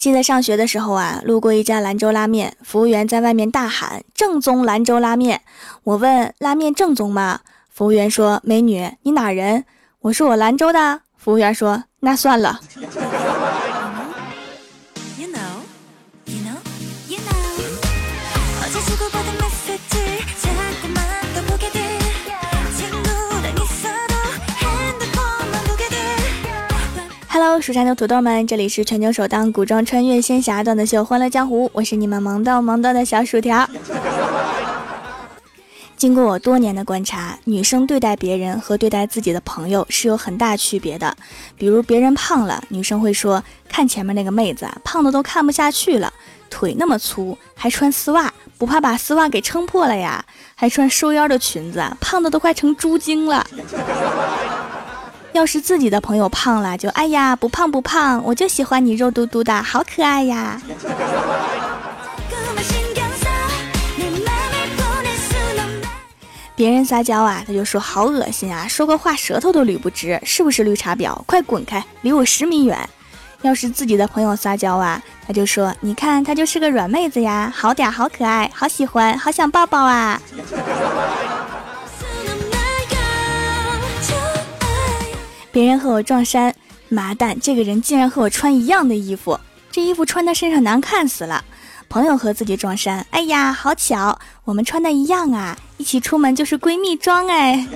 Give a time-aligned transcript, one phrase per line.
[0.00, 5.42] 记得上学的时候啊，路过一家兰州拉面，服务员在外面大喊“正宗兰州拉面”。
[5.84, 9.66] 我问：“拉面正宗吗？”服务员说：“美女，你哪人？”
[10.00, 12.58] 我说：“我兰州的。”服务员说：“那算了。”
[27.42, 33.66] Hello，蜀山的土豆们，这里是全球首档古装穿越仙侠段子秀《欢乐江湖》，我是你们萌逗萌逗的小薯条。
[35.96, 41.16] 经过我多年的观察，女生对待别人和对待自己的朋友是有很大区别的。
[41.56, 46.12] 比如别人胖了，女生会说：“看前面那个妹子，胖的都看不下去了，
[46.50, 50.22] 腿那么粗，还穿丝袜，不怕把丝袜给撑破了呀？
[50.54, 53.46] 还穿收腰的裙子，胖的都快成猪精了。”
[55.32, 60.60] 要是自己的朋友胖了，就哎呀不胖不胖，我就喜欢你肉嘟嘟的，好可爱呀。
[66.56, 71.16] 别人撒娇啊，他就说好恶心啊，说个话舌头都捋不直，是不是绿茶婊？
[71.24, 72.76] 快滚开，离我十米远。
[73.40, 80.20] 要是自己的朋友撒娇啊，他就说你看他就是个软妹子呀，好嗲好可爱，好喜欢，好想抱抱啊。
[85.52, 86.54] 别人和我撞衫，
[86.88, 89.38] 麻蛋，这个人竟然和我穿一样的衣服，
[89.72, 91.44] 这衣服穿在身上难看死了。
[91.88, 97.66] 朋友和自己撞衫，哎呀，好巧，我们穿的一样啊，一起出门就是闺蜜装哎。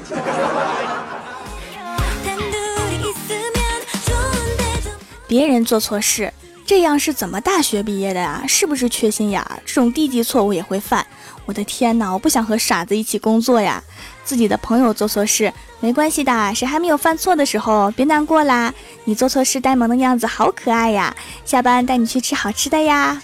[5.27, 6.33] 别人做错事，
[6.65, 8.45] 这样是怎么大学毕业的呀？
[8.47, 9.61] 是不是缺心眼儿？
[9.67, 11.05] 这种低级错误也会犯？
[11.45, 13.83] 我的天哪，我不想和傻子一起工作呀。
[14.25, 17.91] 自己的朋友做错事没关系的，谁还没有犯错的时候？
[17.91, 18.73] 别难过啦，
[19.05, 21.15] 你做错事呆萌的样子好可爱呀！
[21.45, 23.21] 下班带你去吃好吃的呀。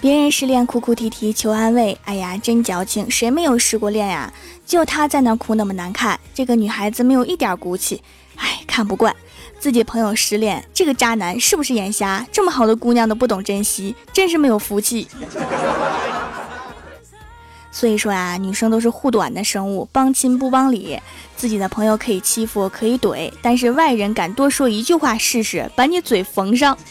[0.00, 3.10] 别人失恋哭哭啼啼求安慰，哎呀，真矫情！
[3.10, 4.30] 谁没有失过恋呀？
[4.66, 8.02] 就他在那哭那么难看，这个女孩子没有一点骨气，
[8.36, 9.16] 哎，看不惯。
[9.64, 12.26] 自己朋友失恋，这个渣男是不是眼瞎？
[12.30, 15.08] 这么好的姑娘都不懂珍惜，真是没有福气。
[17.72, 21.00] 所以说啊，女生都是护短的生物，帮亲不帮理。
[21.34, 26.76] 自己的朋友可以欺负，可以怼，但是外人敢多说一句话试试，把你嘴缝上。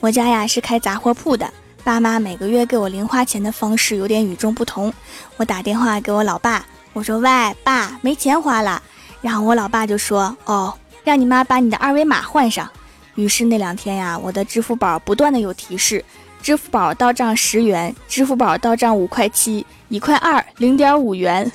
[0.00, 1.50] 我家呀是开杂货铺的。
[1.86, 4.92] 爸妈每个月给我零花钱的方式有点与众不同。
[5.36, 8.82] 我打电话给我老爸，我说：“喂，爸，没钱花了。”
[9.22, 12.68] 然后我老爸就说：“哦，让你妈把你的二维码换上。”
[13.14, 16.04] 于是那两天呀，我的支付宝不断的有提示：
[16.42, 21.48] 支付宝到账十元，支付宝到账五块七，一块二，零点五元。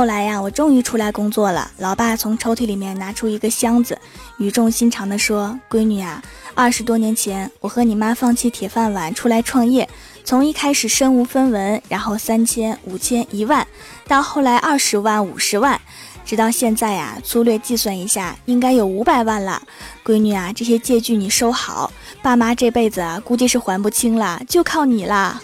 [0.00, 1.70] 后来呀，我终于出来工作了。
[1.76, 4.00] 老爸从抽屉里面拿出一个箱子，
[4.38, 6.22] 语重心长地说：“闺女啊，
[6.54, 9.86] 二十多年前，我和你妈放弃铁饭碗出来创业，
[10.24, 13.66] 从一开始身无分文，然后三千、五千、一万，
[14.08, 15.78] 到后来二十万、五十万，
[16.24, 19.62] 直到现在呀，粗略计算一下，应该有五百万了。
[20.02, 25.42] 闺女啊，这些借据你收好，爸妈这辈子啊估计是还不清了，就靠你啦。”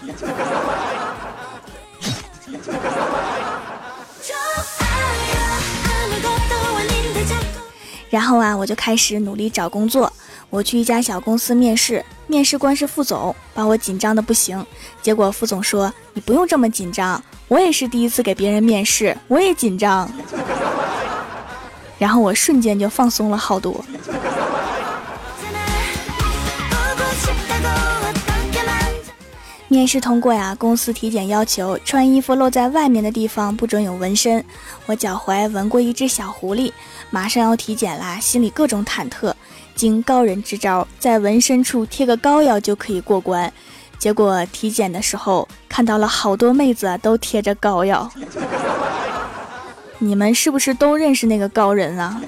[8.17, 10.11] 然后啊，我就开始努力找工作。
[10.49, 14.65] 我去一家小公司面试，面试官是副总，把我紧张的不行。
[15.03, 20.11] 结果副总说：“你不用这么紧张，我也是第一次给别人面试，我也紧张。”
[21.99, 23.85] 然后我瞬间就放松了好多。
[29.69, 34.43] 面试通过呀，公司体检要求穿衣服露在外面的地方不准有纹身。
[34.85, 36.71] 我脚踝纹过一只小狐狸，
[37.09, 39.33] 马上要体检啦，心里各种忐忑。
[39.75, 43.51] 经高人支招，在纹身处贴个膏药就可以过关。
[43.99, 48.09] 结果体检的时候看到了好多妹子都贴着膏药，
[49.99, 52.21] 你们是不是都认识那个高人啊？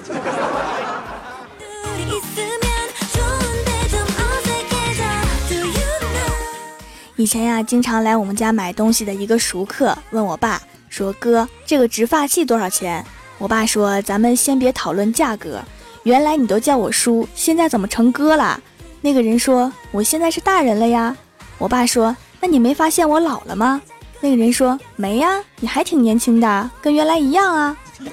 [7.20, 10.58] 以前呀，经常来我们家买东西的一个熟客问我爸
[10.88, 13.04] 说：“哥，这个植发器多少钱？”
[13.36, 15.60] 我爸说：“咱们先别讨论价格。
[16.04, 18.58] 原来你都叫我叔，现在怎么成哥了？”
[19.02, 21.14] 那个人说：“我现在是大人了呀。”
[21.58, 23.82] 我爸说：“那你没发现我老了吗？”
[24.22, 27.76] 那个人说：“没呀，你还挺年轻的，跟原来一样啊。”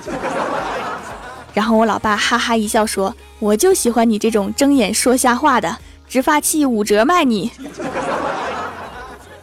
[1.56, 5.78] 然后我老爸哈哈一笑说：“我就喜欢你这种睁眼说瞎话的，
[6.10, 7.50] 直发器五折卖你。”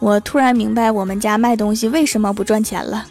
[0.05, 3.07] 我突然明白我们家卖东西为什么不赚钱了。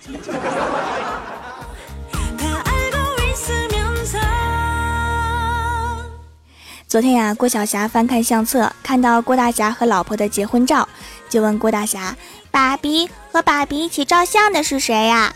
[6.87, 10.89] 昨天呀，郭晓霞翻看相册，看到郭大侠和老婆的结婚照，
[11.29, 12.15] 就问郭大侠
[12.53, 15.35] ：“爸比和爸比一起照相的是谁呀？”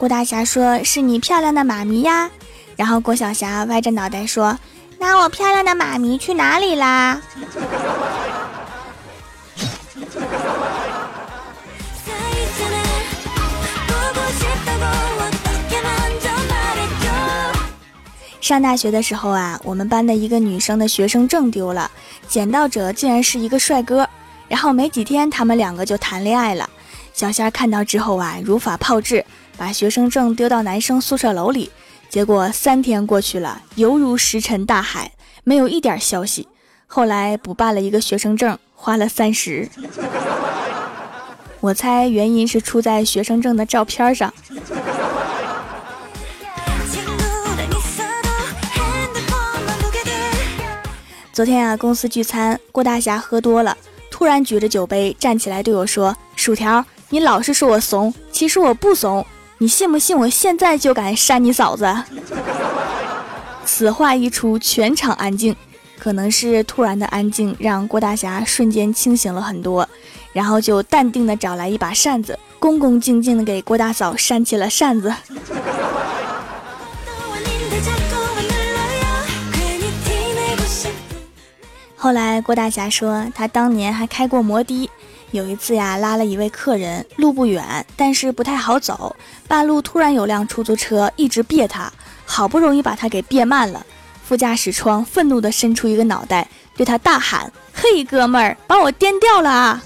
[0.00, 2.30] 郭大侠说：“是你漂亮的妈咪呀。”
[2.76, 4.58] 然后郭晓霞歪着脑袋说
[4.98, 7.20] ：“那我漂亮的妈咪去哪里啦？”
[18.44, 21.90] 上大学的时候啊，我们班的一个女生的学生证丢了，
[22.28, 24.06] 捡到者竟然是一个帅哥。
[24.48, 26.68] 然后没几天，他们两个就谈恋爱了。
[27.14, 29.24] 小仙看到之后啊，如法炮制，
[29.56, 31.70] 把学生证丢到男生宿舍楼里。
[32.10, 35.12] 结果三天过去了，犹如石沉大海，
[35.42, 36.46] 没有一点消息。
[36.86, 39.66] 后来补办了一个学生证，花了三十。
[41.60, 44.30] 我猜原因是出在学生证的照片上。
[51.34, 53.76] 昨天啊，公司聚餐，郭大侠喝多了，
[54.08, 59.26] 突然举着酒杯站起来对我说：“薯条，你老是说我怂，其实我不怂，
[59.58, 60.16] 你信不信？
[60.16, 61.92] 我现在就敢扇你嫂子！”
[63.66, 65.56] 此话一出，全场安静。
[65.98, 69.88] 可能是突然的安静让郭大侠瞬间清醒了很多，
[70.32, 75.12] 然后就淡定的找来一把扇子，恭恭敬敬的给郭大嫂扇起了扇子。
[82.04, 84.90] 后来，郭大侠说，他当年还开过摩的。
[85.30, 87.64] 有一次呀，拉了一位客人，路不远，
[87.96, 89.16] 但是不太好走。
[89.48, 91.90] 半路突然有辆出租车一直别他，
[92.26, 93.86] 好不容易把他给别慢了。
[94.22, 96.46] 副驾驶窗愤怒地伸出一个脑袋，
[96.76, 99.82] 对他大喊：“嘿，哥们儿，把我颠掉了啊！”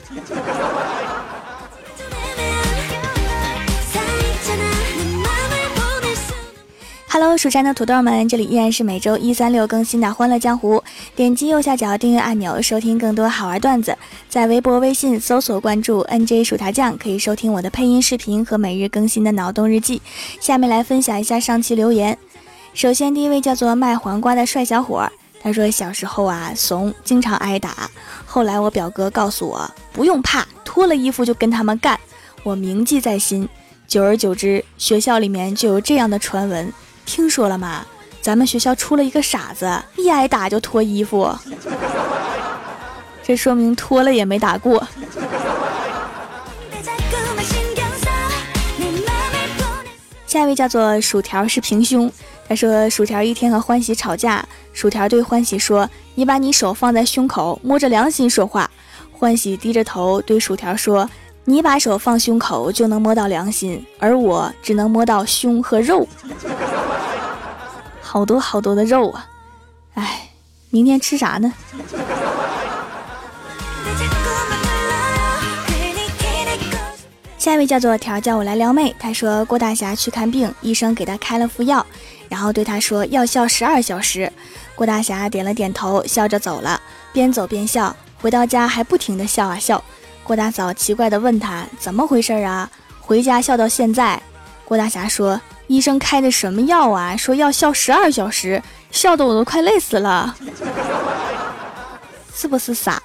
[7.20, 10.76] Hello，蜀山的土豆们，这里依然是每周一、三、六更新的《欢乐江湖》。
[11.16, 13.98] 点击右下角订阅按钮，收听更多好玩段子。
[14.28, 20.00] 在微博、微信搜索关注 “nj 薯条酱”，可以收听我的配音视频和每日更新的脑洞日记。
[20.38, 22.16] 下面来分享一下上期留言。
[22.72, 25.10] 首先，第一位叫做卖黄瓜的帅小伙，
[25.42, 27.90] 他说小时候啊怂，经常挨打。
[28.26, 31.98] 后来我表哥告诉我，不用怕，脱了衣服就跟他们干。
[32.44, 33.48] 我铭记在心。
[33.88, 36.72] 久而久之，学校里面就有这样的传闻。
[37.08, 37.86] 听说了吗？
[38.20, 41.34] 咱们学校出了一个傻子，一挨打就脱衣服。
[43.22, 44.86] 这说明脱了也没打过。
[50.26, 52.12] 下一位叫做薯条是平胸，
[52.46, 58.70] 他说薯条一天和欢喜吵架，薯条对欢喜说：“你把你手放在胸口，摸着良心说话。”
[59.10, 61.08] 欢喜低着头对薯条说
[61.48, 66.06] ：“你把手放胸口就能摸到良心，而我只能摸到胸和肉。”
[68.04, 69.26] 好多好多的肉啊！
[69.94, 70.28] 哎，
[70.68, 71.50] 明天吃啥呢？
[77.38, 78.94] 下一位叫做条，叫我来撩妹。
[78.98, 81.86] 他说郭大侠去看病，医生给他开了副药，
[82.28, 84.30] 然后对他说药效十二小时。
[84.74, 86.78] 郭大侠点了点头，笑着走了，
[87.10, 87.96] 边走边笑。
[88.20, 89.82] 回到家还不停的笑啊笑。
[90.28, 92.68] 郭大嫂奇怪的问他怎么回事啊？
[93.00, 94.22] 回家笑到现在。
[94.66, 95.40] 郭大侠说。
[95.68, 97.14] 医生开的什么药啊？
[97.14, 100.34] 说要笑十二小时，笑得我都快累死了，
[102.34, 103.02] 是不是傻？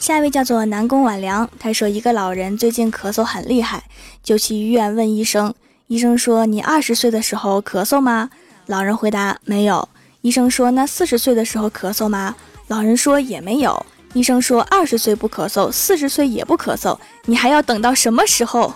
[0.00, 3.84] 下一位叫做南宫晚凉，他说一个老人最近咳嗽很厉害，
[4.24, 5.54] 就去医院问医生，
[5.86, 8.30] 医生说你二十岁的时候咳嗽吗？
[8.70, 9.88] 老人回答没有。
[10.20, 12.36] 医生说那四十岁的时候咳嗽吗？
[12.68, 13.84] 老人说也没有。
[14.12, 18.72] 医生说：“二十岁不咳嗽，四十岁也不咳嗽，你还要等到什么时候？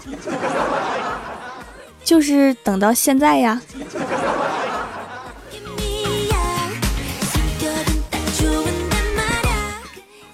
[2.03, 3.63] 就是等到现在呀。”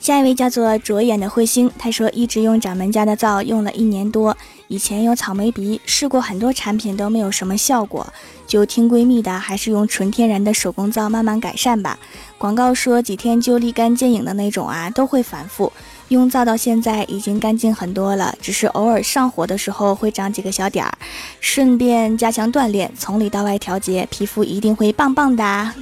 [0.00, 4.35] 下一位叫做着眼的彗星，他说一直用掌门家的皂用了一年多，
[4.71, 8.07] 以前有草莓鼻，试过很多产品都没有什么效果，
[8.47, 11.99] 就听闺蜜的，还是用纯天然的手工皂慢慢改善吧。
[12.39, 15.73] 广告说几天就立竿见影的那种啊，都会反复
[16.07, 20.99] 用皂到现在已经干净很多了，只是偶尔上火的时候会长几个小点儿，
[21.41, 25.73] 顺便加强锻炼，从里到外调节，皮肤一定会棒棒的。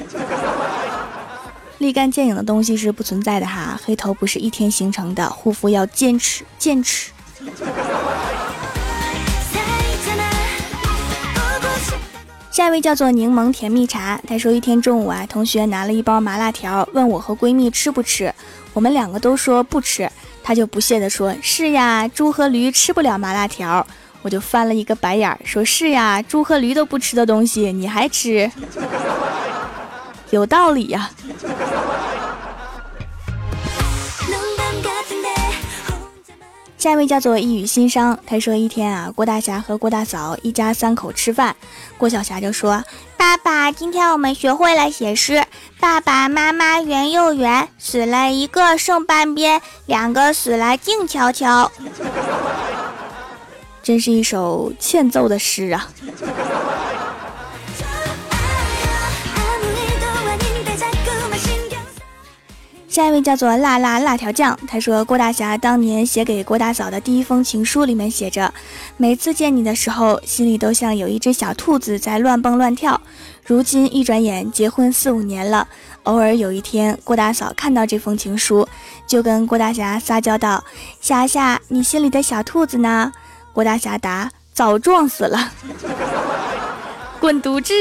[1.76, 7.10] 立竿见影的东西是不存在的哈，黑头不是一天形成的，护肤要坚持坚持。
[12.58, 18.34] 下一位叫做柠檬甜蜜茶，他说一天中午啊，同学拿了一包麻辣条，问我和闺蜜吃不吃，
[18.72, 20.10] 我们两个都说不吃，
[20.42, 23.86] 他就不屑地说：“是呀，猪和驴吃不了麻辣条。”
[24.22, 28.50] 我就翻了一个白眼儿，说是呀，猪和驴都不吃的东西，你还吃，
[30.30, 31.08] 有道理呀。
[36.78, 41.56] 下一位叫做一语心伤，他说一天啊，郭大侠和郭大嫂一家三口吃饭，
[41.96, 42.84] 郭小霞就说
[43.18, 45.44] ：“爸爸，今天我们学会了写诗，
[45.80, 51.68] 爸爸妈妈圆又圆，死了一个剩半边，两个死了静悄悄。
[53.82, 55.88] ”真是一首欠揍的诗啊。
[62.98, 68.52] 下一位叫做辣辣辣条酱，他说郭大侠当年写给郭大嫂的第一封情书里面写着，
[68.96, 73.00] 每次见你的时候，心里都像有一只小兔子在乱蹦乱跳。
[73.46, 75.68] 如今一转眼结婚四五年了，
[76.02, 78.68] 偶尔有一天郭大嫂看到这封情书，
[79.06, 80.64] 就跟郭大侠撒娇道
[81.00, 83.12] ：“霞霞，你心里的小兔子呢？”
[83.54, 85.52] 郭大侠答：“早撞死了，
[87.20, 87.72] 滚犊子。”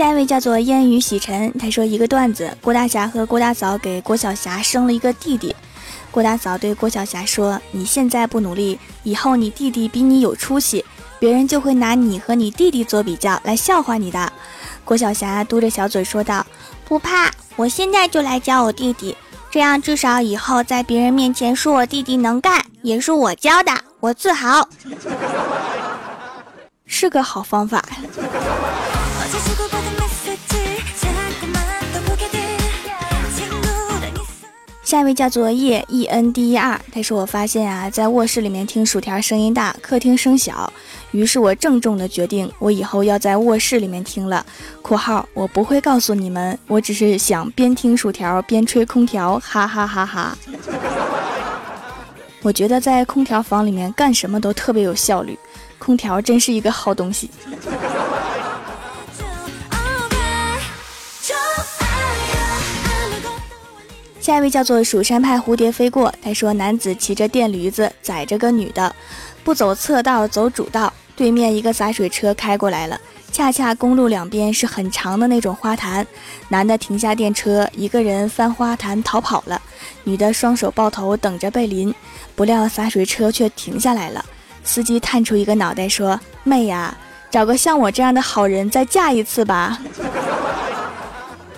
[0.00, 5.54] 下一位叫做烟雨洗尘，他说一个段子：郭大侠和郭大嫂给郭小霞生了一个弟弟。
[6.10, 10.82] 郭大嫂对郭小霞说：“你现在不努力，以后你弟弟比你有出息，
[11.18, 14.32] 别人就会拿你和你弟弟做比较来笑话你的。”
[14.86, 16.46] 郭小霞嘟着小嘴说道
[16.88, 19.14] ：“不怕，我现在就来教我弟弟，
[19.50, 24.66] 这样至少以后在别人面前说我弟弟能干，也是我教的，我自豪。
[26.88, 27.84] ”是个好方法。
[34.90, 40.72] 下一位叫做叶 E N D E R，他说：“我发现啊，在卧室里面听薯条声音大，客厅声小，
[41.12, 44.44] 于是我郑重的决定，我以后要在卧室里面听了。
[44.82, 50.36] （括号我不会告诉你们，我只是想边听薯条边吹空调，哈哈哈哈。）
[52.42, 55.38] 我觉得在空调房里面干什么都特别有效率，
[55.78, 57.30] 空调真是一个好东西。”
[64.30, 68.94] 下一位叫做蜀山派蝴蝶飞过，他说：“男子骑着电驴子载着个女的，
[69.42, 70.92] 不走侧道走主道。
[71.16, 72.96] 对面一个洒水车开过来了，
[73.32, 76.06] 恰恰公路两边是很长的那种花坛。
[76.48, 79.60] 男的停下电车，一个人翻花坛逃跑了，
[80.04, 81.92] 女的双手抱头等着被淋。
[82.36, 84.24] 不料洒水车却停下来了，
[84.62, 86.96] 司机探出一个脑袋说：‘妹呀，
[87.32, 89.80] 找个像我这样的好人再嫁一次吧。’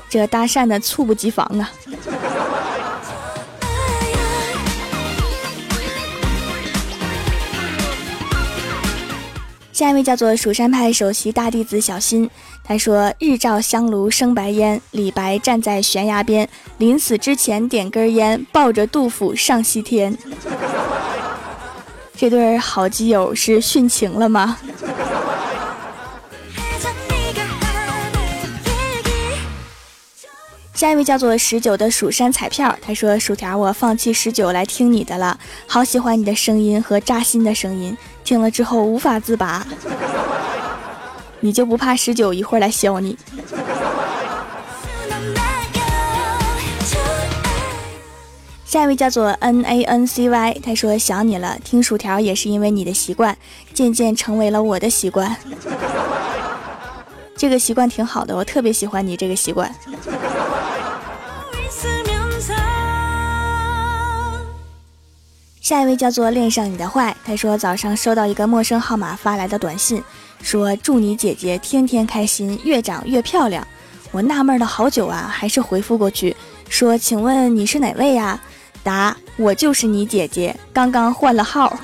[0.09, 1.71] 这搭讪的猝不及防啊！”
[9.73, 12.29] 下一位叫做蜀山派首席大弟子小新，
[12.62, 20.17] 他说：“日照香炉生白烟，李白站在悬崖边，临死之前点根烟，抱着杜甫上西天。”
[22.14, 24.59] 这对好基友是殉情了吗？
[30.75, 39.67] 下一位叫做十九的蜀山彩票，他说：“薯条，我放弃十九来听你的了，好喜欢你的声音和扎心的声音，听了之后无法自拔。
[41.41, 43.19] 你就不怕十九一会儿来削你？”
[48.64, 53.37] 下一位叫做 N A N C Y，他说：“想你了，听薯条也是因为你的习惯，
[53.75, 55.37] 渐渐成为了我的习惯。
[57.37, 59.71] 这个习惯挺好的，我特别喜欢你这个习惯。”
[65.62, 70.02] 下一位叫做恋上你的坏，他说早上收到一个陌生号码发来的短信，
[70.42, 73.64] 说祝你姐姐天天开心，越长越漂亮。
[74.11, 76.37] 我纳闷了好久啊，还是回复过去
[76.69, 78.40] 说，请问你是哪位呀？
[78.83, 81.78] 答：我就是你姐姐，刚刚换了号。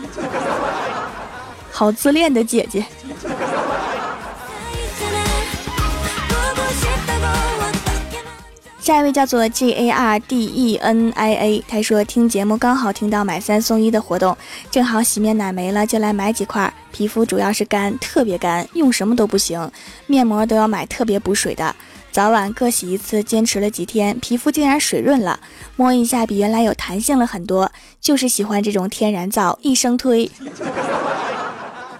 [1.71, 2.85] 好自恋的姐姐。
[8.89, 14.35] 下一位叫做 G A R D E N I A，他说听节目刚好听到买三送一的活动，
[14.71, 16.73] 正好洗面奶没了，就来买几块。
[16.91, 19.71] 皮肤主要是干，特别干，用什么都不行，
[20.07, 21.77] 面膜都要买特别补水的，
[22.11, 25.39] 早晚各洗一次，坚持了几天，皮肤竟然水润了，
[25.77, 30.31] 摸一下比原来有弹性了很多，就是喜欢这种天然皂，一生推。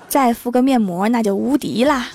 [0.09, 2.09] 再敷个面膜，那就无敌啦。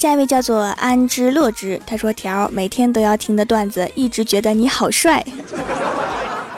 [0.00, 5.22] 下一位叫做安之乐之，他说：“条每天都要听的段子，一直觉得你好帅。”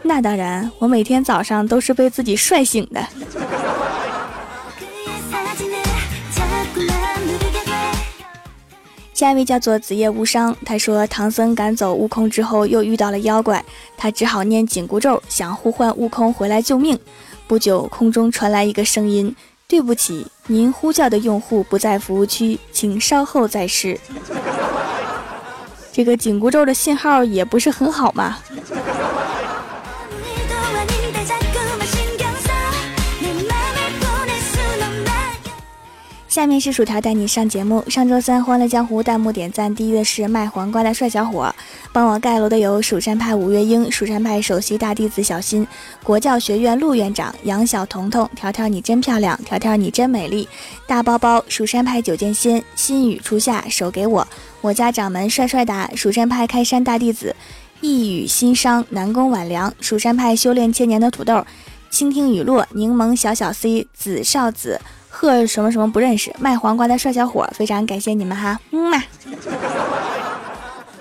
[0.00, 3.06] 那当然，我每天早上都是被自己帅醒的。
[9.12, 13.62] 下一位叫做子夜无伤，他说唐僧赶走悟空之后，又遇到了妖怪，
[13.98, 16.98] 他只好念紧箍咒，想呼唤悟空回来救命。
[17.46, 19.36] 不久，空中传来一个声音
[19.68, 23.98] ：“对不起，您呼叫的用户不在服务区，请稍后再试。”
[25.92, 28.38] 这个紧箍咒的信号也不是很好嘛。
[36.36, 37.82] 下面是薯条带你上节目。
[37.88, 41.50] 上周三《欢乐江湖》弹幕点赞第一的是卖黄瓜的帅小伙，
[41.94, 45.66] 帮我盖楼的有蜀山派五月英、蜀山派首席大弟子小新、
[46.02, 50.46] 国教学院陆院长杨小彤彤、条条你真漂亮，条条你真美丽，
[50.86, 54.28] 大包包蜀山派九剑仙心雨初夏手给我，
[54.60, 57.34] 我家掌门帅帅达蜀山派开山大弟子
[57.80, 61.46] 一语心伤南宫晚凉蜀山派修炼千年的土豆，
[61.88, 64.78] 倾听雨落柠檬小小 C 紫少子。
[65.18, 69.02] 贺什么什么不认识卖黄瓜的帅小伙，非常感谢你们哈，嗯嘛。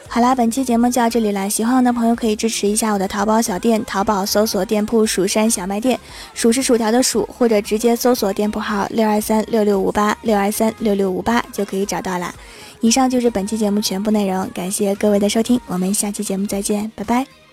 [0.07, 6.00] 好啦，本期节目就到这里了，喜欢我的朋友可以支持一下我的淘宝小店，淘宝搜索店铺“蜀山小卖店”，
[6.34, 12.34] 蜀是薯条的蜀，或者直接搜索店铺号六二三六六五八六二三六六五八就可以找到啦。
[12.79, 17.44] 以上就是本期节目全部内容，感谢各位的收听，我们下期节目再见，拜拜。